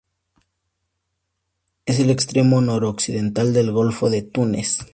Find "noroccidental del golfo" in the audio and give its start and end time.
2.61-4.09